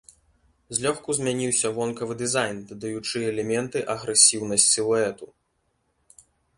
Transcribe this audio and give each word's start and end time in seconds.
Злёгку 0.77 1.09
змяніўся 1.17 1.67
вонкавы 1.75 2.13
дызайн, 2.23 2.57
дадаючы 2.73 3.17
элементы 3.31 3.77
агрэсіўнасць 3.99 4.69
сілуэту. 4.75 5.25